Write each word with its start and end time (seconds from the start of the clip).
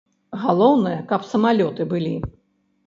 Галоўнае, 0.45 0.95
каб 1.13 1.29
самалёты 1.35 1.81
былі. 1.95 2.15